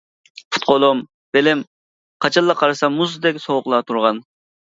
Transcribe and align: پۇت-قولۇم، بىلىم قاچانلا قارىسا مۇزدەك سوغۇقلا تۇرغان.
پۇت-قولۇم، 0.53 1.03
بىلىم 1.37 1.61
قاچانلا 2.25 2.57
قارىسا 2.63 2.91
مۇزدەك 2.95 3.39
سوغۇقلا 3.45 3.83
تۇرغان. 3.93 4.25